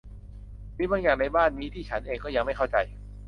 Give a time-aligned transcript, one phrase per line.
[0.77, 2.77] มีบางอย่างในบ้านนี้ที่ฉันเองก็ยังไม่เข้าใจ